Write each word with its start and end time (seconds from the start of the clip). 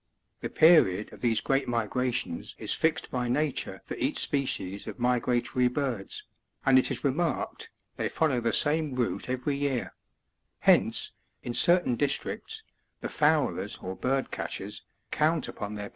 The 0.39 0.49
period 0.49 1.13
of 1.13 1.21
these 1.21 1.41
great 1.41 1.67
migrations 1.67 2.55
is 2.57 2.73
fixed 2.73 3.11
by 3.11 3.27
nature 3.29 3.83
for 3.85 3.93
each 3.97 4.17
species 4.17 4.87
of 4.87 4.97
migratory 4.97 5.67
birds, 5.67 6.23
and 6.65 6.79
it 6.79 6.89
is 6.89 7.03
remarked, 7.03 7.69
they 7.97 8.09
follow 8.09 8.41
the 8.41 8.51
same 8.51 8.95
route 8.95 9.29
every 9.29 9.55
year: 9.57 9.93
hence, 10.61 11.11
in 11.43 11.53
certain 11.53 11.95
districts, 11.97 12.63
the 13.01 13.09
fowlers 13.09 13.77
or 13.77 13.95
bird 13.95 14.31
catchers, 14.31 14.81
count 15.11 15.47
upon 15.47 15.75
their 15.75 15.89
pa. 15.89 15.89